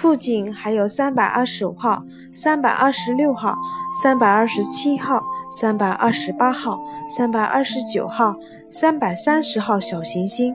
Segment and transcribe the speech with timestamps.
[0.00, 3.54] 附近还有三百二十五号、三百二十六号、
[4.02, 8.34] 三百二十七号、三百二十八号、三百二十九号、
[8.70, 10.54] 三百三十号小行星。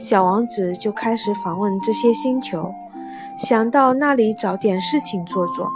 [0.00, 2.74] 小王子就开始访问这些星球，
[3.38, 5.70] 想到那里找点事情做做，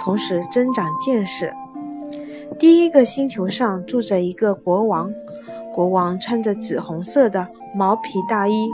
[0.00, 1.54] 同时增长见识。
[2.58, 5.12] 第一个星球上住着一个国王，
[5.72, 8.68] 国王穿着紫红色的毛皮大衣，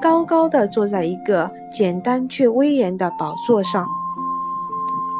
[0.00, 3.86] 高高的坐在一个简单却威严的宝座上。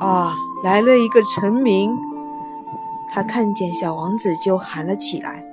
[0.01, 1.91] 啊，来了一个臣民！
[3.13, 5.45] 他看见小王子就喊了起来。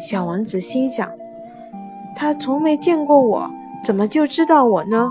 [0.00, 1.08] 小王子心想。
[2.16, 5.08] 他从没见过我，怎么就知道我呢？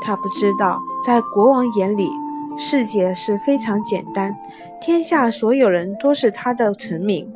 [0.00, 2.08] 他不知道，在国王眼里，
[2.56, 4.36] 世界是非常简单，
[4.80, 7.32] 天下所有人都是他的臣民。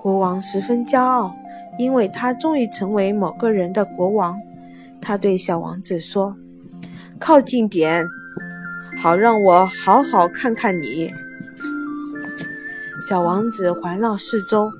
[0.00, 1.36] 国王十分骄傲，
[1.78, 4.38] 因为他终于成为某个人的国王。
[5.00, 6.36] 他对小王子说
[7.18, 8.06] ：“靠近点，
[9.02, 11.12] 好让我好好看看你。”
[13.00, 14.70] 小王子环绕四周，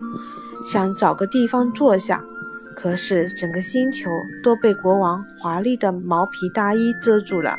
[0.62, 2.24] 想找个地方坐下。
[2.74, 4.08] 可是整个星球
[4.42, 7.58] 都被国王华丽的毛皮大衣遮住了，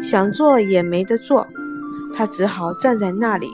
[0.00, 1.48] 想坐也没得坐，
[2.14, 3.48] 他只好站在那里。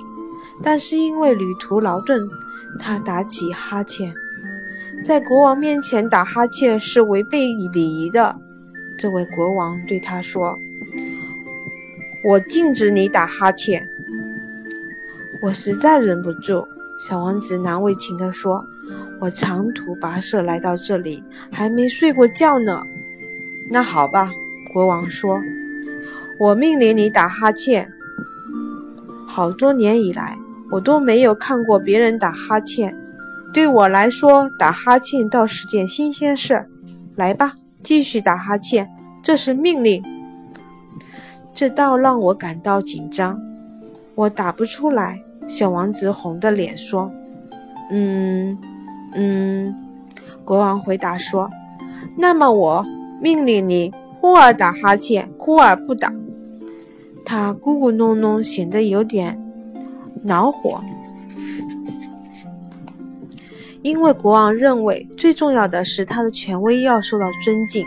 [0.63, 2.29] 但是因为旅途劳顿，
[2.79, 4.13] 他打起哈欠。
[5.07, 8.41] 在国王面前打哈欠是违背礼仪的。
[8.99, 10.59] 这位国王对他说
[12.27, 13.89] ：“我禁止你打哈欠。”
[15.43, 16.67] 我实在忍不住。
[16.99, 18.65] 小王子难为情地说。
[19.21, 22.83] 我长途跋涉来到这里，还没睡过觉呢。
[23.71, 24.33] 那好吧，
[24.73, 25.41] 国王说
[26.41, 27.93] ：“我命令你打哈欠。
[29.25, 30.37] 好多年以来，
[30.73, 32.97] 我都没有看过别人打哈欠。
[33.57, 36.69] 对我来说，打哈欠倒是件新鲜事。
[37.15, 38.87] 来吧，继续打哈欠，
[39.23, 40.05] 这是命令。
[41.55, 43.41] 这倒让我感到紧张。
[44.15, 47.11] 我打不出来。”小王子红着脸说
[47.91, 48.59] ：“嗯。”
[49.17, 49.75] 嗯，
[50.45, 51.49] 国王回答说
[52.19, 52.85] ：“那么我
[53.23, 53.91] 命令你
[54.21, 56.13] 忽而打哈欠，忽而不打。”
[57.25, 59.43] 他咕咕哝哝，显得有点
[60.25, 60.85] 恼火。
[63.87, 67.87] 因为国王认为最重要的是他的权威要受到尊敬，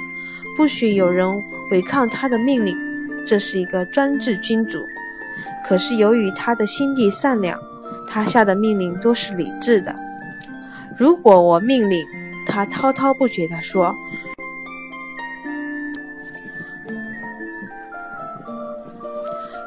[0.55, 1.27] 不许有人
[1.71, 2.73] 违抗他的命令。
[3.27, 4.79] 这是一个专制君主。
[5.67, 7.59] 可是由于他的心地善良，
[8.07, 9.93] 他下的命令都是理智的。
[10.97, 12.01] 如果我命令
[12.47, 13.93] 他，滔滔不绝地说：“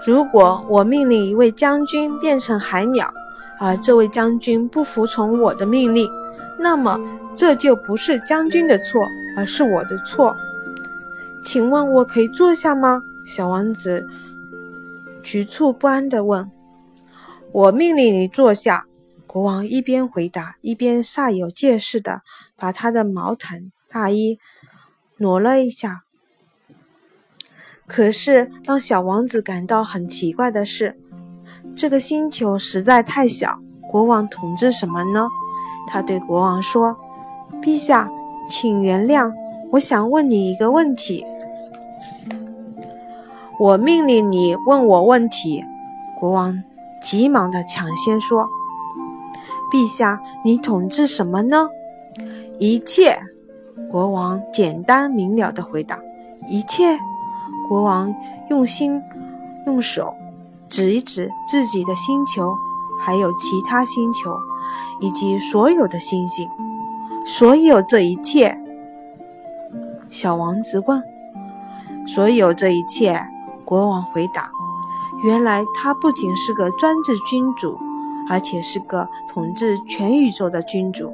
[0.06, 3.12] 如果我命令一位将军变成海鸟，
[3.60, 6.08] 而这位将军不服从我的命令，
[6.62, 6.98] 那么
[7.34, 9.06] 这就不是将军的错，
[9.36, 10.36] 而是我的错。
[11.44, 14.06] 请问我可以坐下吗？”小王子
[15.22, 16.50] 局促不安地问。
[17.52, 18.86] “我命令你坐下。”
[19.26, 22.20] 国王一边回答，一边煞有介事地
[22.54, 24.38] 把他的毛毯大衣
[25.16, 26.02] 挪了一下。
[27.86, 30.98] 可是让小王子感到很奇怪的是，
[31.74, 35.28] 这个星球实在太小，国王统治什么呢？
[35.92, 36.96] 他对国王说
[37.60, 38.10] ：“陛下，
[38.48, 39.30] 请原谅，
[39.72, 41.26] 我想问你一个问题。”
[43.60, 45.62] 我命令你问我问题。
[46.18, 46.64] 国王
[47.02, 48.48] 急忙地抢先说。
[49.70, 51.68] 陛下，你统治什么呢？
[52.58, 53.18] 一切。
[53.90, 55.98] 国王简单明了地回答
[56.48, 56.98] ：“一切。”
[57.68, 58.14] 国王
[58.48, 58.98] 用心
[59.66, 60.14] 用手
[60.70, 62.54] 指一指自己的星球，
[62.98, 64.34] 还有其他星球，
[65.00, 66.48] 以及所有的星星。
[67.26, 68.58] 所有这一切。
[70.10, 71.02] 小王子问
[72.06, 73.16] ：“所有这一切？”
[73.64, 74.50] 国王回答
[75.24, 77.78] ：“原来他不仅是个专制君主。”
[78.30, 81.12] 而且是个统治全宇宙的君主，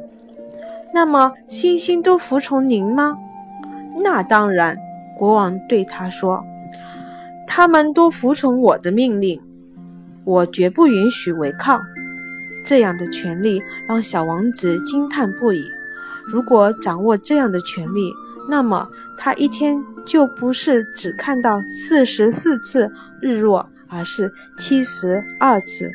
[0.93, 3.17] 那么星星都服从您吗？
[3.97, 4.79] 那当然，
[5.17, 6.45] 国王对他说
[7.49, 9.41] ：“他们都服从我的命令，
[10.25, 11.81] 我绝不允许违抗。”
[12.69, 15.65] 这样的权利让小王子惊叹不已。
[16.27, 18.13] 如果掌握这样的权利，
[18.47, 18.87] 那么
[19.17, 22.93] 他一天就不是只看到四十四次
[23.23, 25.91] 日落，而是七十二次。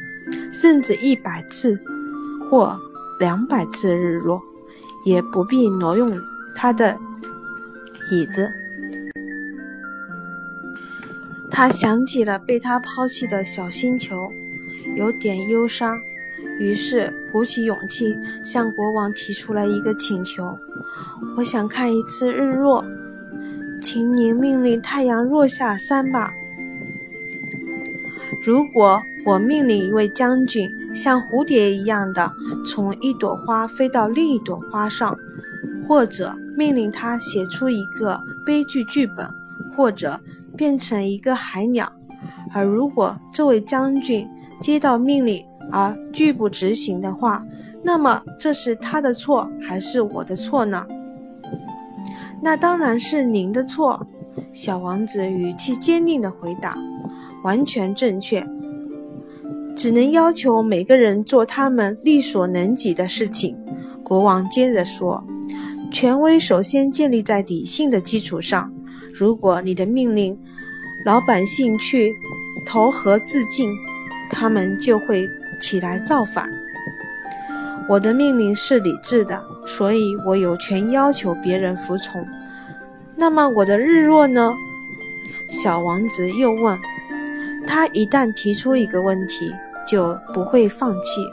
[0.51, 1.79] 甚至一百次
[2.49, 2.75] 或
[3.19, 4.41] 两百次日落，
[5.05, 6.11] 也不必挪用
[6.55, 6.97] 他的
[8.09, 8.49] 椅子。
[11.51, 14.31] 他想起了被他抛弃的小星球，
[14.95, 15.95] 有点忧伤，
[16.59, 20.57] 于是鼓起勇气向国王提出了一个请求
[21.37, 22.83] ：“我想看一次日落。”
[23.81, 26.31] 请您命令太阳落下山吧。
[28.41, 32.31] 如果我命令一位将军像蝴蝶一样的
[32.65, 35.17] 从一朵花飞到另一朵花上，
[35.87, 39.27] 或者命令他写出一个悲剧剧本，
[39.75, 40.21] 或者
[40.55, 41.91] 变成一个海鸟，
[42.53, 44.25] 而如果这位将军
[44.61, 47.45] 接到命令而拒不执行的话，
[47.83, 50.85] 那么这是他的错还是我的错呢？
[52.41, 54.05] 那当然是您的错。
[54.51, 56.77] 小王子语气坚定地回答
[57.43, 58.45] ：“完全正确。
[59.75, 63.57] 只能要求每个人做他们力所能及的事情。”
[64.03, 65.23] 国王接着说。
[65.91, 68.73] 权威首先建立在理性的基础上。
[69.13, 70.35] 如果你的命令
[71.05, 72.11] 老百姓去
[72.65, 73.69] 投河自尽，
[74.31, 75.27] 他们就会
[75.63, 76.49] 起来造反。
[77.87, 82.27] 我的命令是理智的，所以我有权要求别人服从。
[83.15, 84.53] 那么我的日落呢？
[85.49, 86.77] 小王子又问。
[87.65, 89.53] 他一旦提出一个问题，
[89.87, 91.25] 就不会放弃。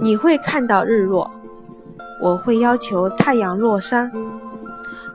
[0.00, 1.30] 你会看到日落。
[2.18, 4.10] 我会要求太阳落山，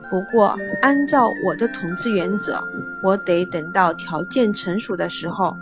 [0.08, 2.62] 不过按照我的统治原则，
[3.02, 5.56] 我得等到条件成熟的时候，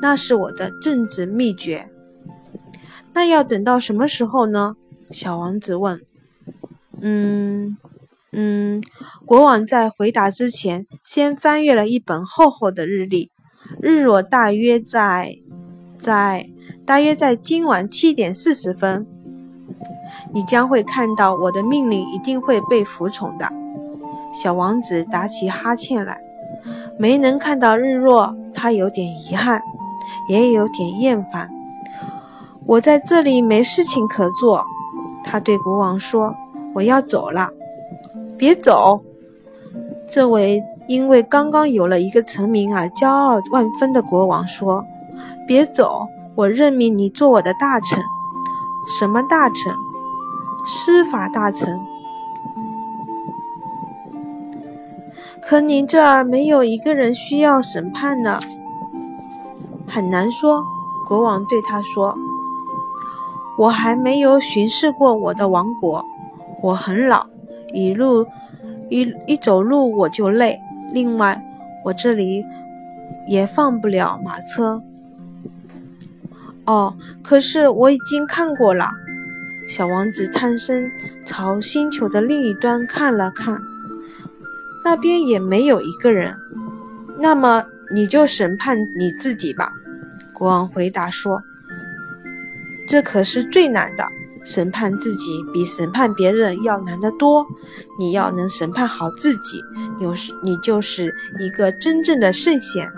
[0.00, 1.88] 那是我的政治秘诀。
[3.12, 4.76] 那要等到什么时候呢？
[5.10, 6.00] 小王子问。
[7.00, 7.76] 嗯
[8.32, 8.82] 嗯，
[9.26, 13.30] 国王在回答之前，先翻阅了一本厚厚的日历。
[13.80, 15.36] 日落大约在
[15.98, 16.50] 在
[16.84, 19.06] 大约在今晚七点四十分。
[20.32, 23.50] 你将会看到我的命令一定会被服从的。
[24.32, 26.20] 小王子打起哈欠来，
[26.98, 29.62] 没能看到日落，他有点遗憾，
[30.28, 31.50] 也有点厌烦。
[32.66, 34.64] 我在这里没事情可做，
[35.24, 36.34] 他对国王说
[36.76, 37.50] ：“我要走了。”
[38.38, 39.02] 别走！
[40.06, 44.84] 这位因为刚刚有了一个臣民而骄傲万分的国王说
[45.46, 46.06] ：“别走！
[46.34, 48.02] 我任命你做我的大臣。
[48.98, 49.74] 什么大臣？”
[50.64, 51.80] 司法大臣，
[55.40, 58.40] 可您这儿没有一个人需要审判呢。
[59.86, 60.62] 很难说。
[61.08, 62.16] 国王对他说
[63.58, 66.02] ：“我还没有巡视过我的王国，
[66.62, 67.26] 我很老，
[67.74, 68.24] 一路
[68.88, 70.58] 一一走路我就累。
[70.92, 71.44] 另外，
[71.84, 72.44] 我这里
[73.26, 74.82] 也放不了马车。”
[76.64, 78.88] 哦，可是我已经看过了。
[79.68, 80.90] 小王子探身
[81.26, 83.58] 朝星球的另一端看了看，
[84.84, 86.36] 那边也没有一个人。
[87.18, 87.64] 那么
[87.94, 89.72] 你就审判你自己吧。”
[90.32, 91.42] 国王回答说
[92.88, 94.04] ，“这可是最难的，
[94.44, 97.46] 审判自己比审判别人要难得多。
[97.98, 99.62] 你要能审判好自己，
[99.98, 102.90] 你是你就是一个真正的圣贤。”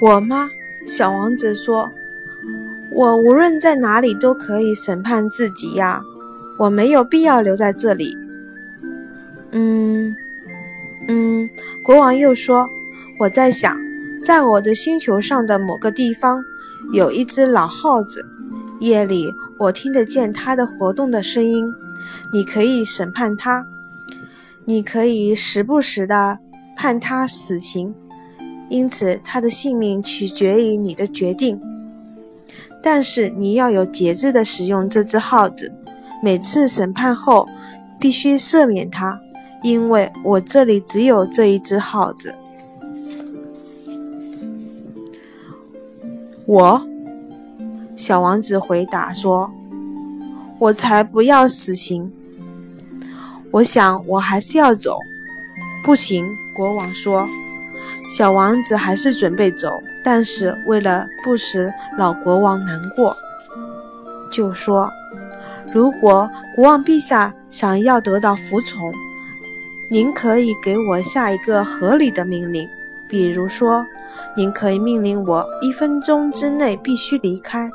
[0.00, 0.50] 我吗？
[0.86, 1.90] 小王子说
[2.94, 6.02] ：“我无论在哪里都可以审判自己呀，
[6.58, 8.16] 我没有必要留在这里。”
[9.50, 10.14] 嗯
[11.08, 11.48] 嗯，
[11.82, 12.68] 国王又说
[13.20, 13.76] ：“我在想，
[14.22, 16.42] 在我的星球上的某个地方，
[16.92, 18.24] 有一只老耗子，
[18.80, 21.66] 夜里我听得见它的活动的声音。
[22.32, 23.66] 你可以审判它，
[24.64, 26.38] 你可以时不时的
[26.76, 27.94] 判他死刑。”
[28.70, 31.60] 因此，他的性命取决于你的决定。
[32.86, 35.72] 但是，你要有节制的使用这只耗子。
[36.22, 37.48] 每次审判后，
[37.98, 39.18] 必须赦免他，
[39.62, 42.34] 因为我这里只有这一只耗子。
[46.44, 46.86] 我，
[47.96, 49.50] 小王子回答说
[50.60, 52.12] ：“我才不要死刑。
[53.50, 54.98] 我想，我还是要走。”
[55.82, 57.26] 不行，国王说。
[58.14, 59.70] 小王子还是准备走，
[60.04, 63.16] 但是为了不使老国王难过，
[64.30, 64.92] 就说
[65.72, 68.92] ：“如果国王陛下想要得到服从，
[69.90, 72.68] 您可以给我下一个合理的命令，
[73.08, 73.86] 比如说，
[74.36, 77.70] 您可以命令我一分钟之内必须离开。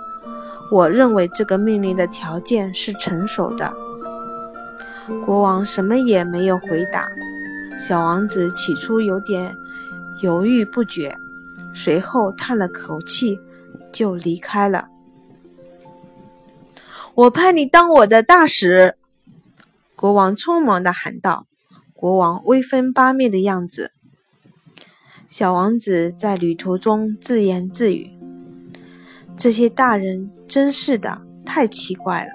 [0.71, 3.73] 我认为这个命令的条件是成熟的。”
[5.25, 7.07] 国王什么也没有回答。
[7.75, 9.57] 小王子起初有点。
[10.21, 11.15] 犹豫不决，
[11.73, 13.37] 随后叹了口气，
[13.91, 14.89] 就离开了。
[17.15, 18.95] 我派你当我的大使！
[19.95, 21.45] 国王匆忙地喊道。
[21.93, 23.91] 国王威风八面的样子。
[25.27, 28.17] 小王子在旅途中自言自语
[29.35, 32.31] ：“这些大人真是的，太奇怪了。